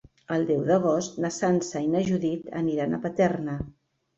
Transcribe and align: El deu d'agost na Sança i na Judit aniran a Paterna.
El 0.35 0.45
deu 0.51 0.63
d'agost 0.69 1.19
na 1.25 1.31
Sança 1.35 1.81
i 1.89 1.91
na 1.97 2.03
Judit 2.09 2.51
aniran 2.63 2.97
a 2.97 3.03
Paterna. 3.05 3.61